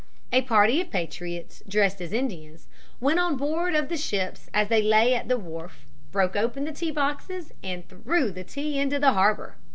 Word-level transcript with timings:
A 0.33 0.41
party 0.41 0.81
of 0.81 0.89
patriots, 0.89 1.61
dressed 1.67 2.01
as 2.01 2.11
Indians, 2.11 2.67
went 2.99 3.19
on 3.19 3.37
board 3.37 3.75
of 3.75 3.87
the 3.87 3.97
ships 3.97 4.49
as 4.51 4.67
they 4.67 4.81
lay 4.81 5.13
at 5.13 5.27
the 5.27 5.37
wharf, 5.37 5.85
broke 6.11 6.35
open 6.35 6.63
the 6.65 6.71
tea 6.71 6.89
boxes, 6.89 7.53
and 7.63 7.87
threw 7.87 8.31
the 8.31 8.43
tea 8.43 8.79
into 8.79 8.97
the 8.97 9.11
harbor. 9.13 9.57